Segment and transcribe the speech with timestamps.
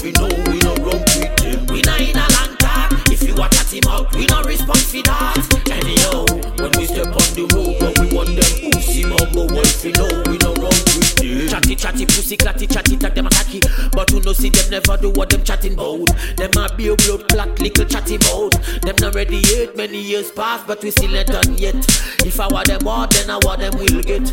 [0.00, 1.66] wolf, we know we no run with them.
[1.66, 2.92] We not in a long talk.
[3.10, 5.36] If you a chat him out, we no respond for that.
[5.70, 6.24] Anyhow,
[6.58, 10.08] when we step on the road, but we want them pussy mumbo wolf, we know
[10.26, 11.48] we no run with them.
[11.48, 13.60] Chatty chatty pussy clatty chatty tag them attacky,
[13.92, 16.08] but who no see them never do what them chatting bout.
[16.36, 18.52] Them a be a blood clot little chatty bout.
[18.82, 21.76] Them not ready yet, many years past, but we still not done yet.
[22.24, 24.24] If I want them all, then I want them will get.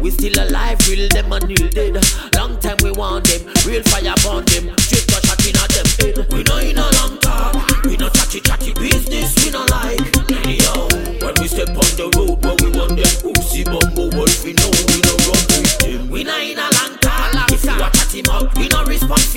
[0.00, 1.94] We still alive, real them and real dead.
[2.34, 4.76] Long time we want them, real fire burn them.
[4.78, 5.03] Straight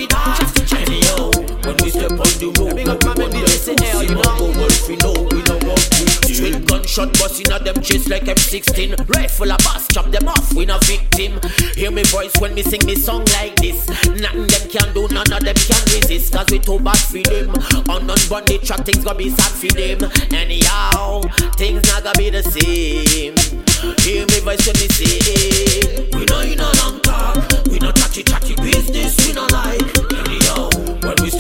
[0.06, 0.74] that.
[0.78, 1.32] Anyhow,
[1.66, 5.14] when we step on the road, where we want them pussy bumbo wolf, we know
[5.32, 6.34] we no run with them.
[6.34, 9.10] Straight gunshot busting at them chest like M16.
[9.10, 11.40] Rifle a bust, chop them off, we no victim.
[11.74, 13.88] Hear me voice when me sing me song like this.
[14.22, 16.34] Nothing them can do, none of them can resist.
[16.34, 17.50] Cause we too bad for them.
[17.90, 20.12] On on track, things gonna be sad for them.
[20.32, 21.22] Anyhow,
[21.58, 23.37] things not gonna be the same.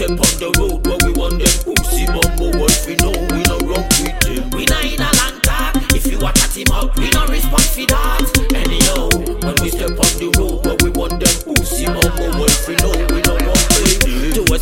[0.08, 0.67] When we step on the road,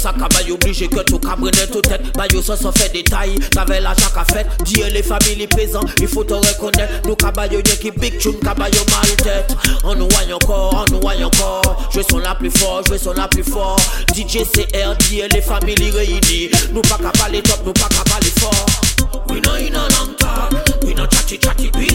[0.06, 3.80] Saka bayo oblige ke tou ka brene tou tet Bayo san san fe detay Tave
[3.82, 7.80] la jaka fet Diye le famili pezan Il faut te rekonet Nou ka bayo yen
[7.82, 9.50] ki big tune Ka bayo mal tet
[9.82, 13.18] An nou way ankor, an nou way ankor Jwe son la pli for, jwe son
[13.18, 13.82] la pli for
[14.14, 18.30] DJ CR, diye le famili reyini Nou pa ka pale top, nou pa ka pale
[18.38, 18.86] for
[19.34, 20.54] We nan in a long talk.
[20.84, 21.95] We nan chatty chatty, we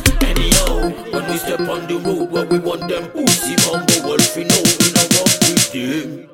[1.31, 4.91] we step on the road where we want them pussy bumble wolf, you know, we
[4.91, 6.27] not walk with them.